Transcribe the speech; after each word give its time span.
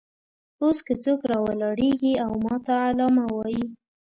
اوس 0.63 0.77
که 0.85 0.93
څوک 1.03 1.19
راولاړېږي 1.31 2.13
او 2.25 2.31
ماته 2.45 2.73
علامه 2.87 3.25
وایي. 3.35 3.65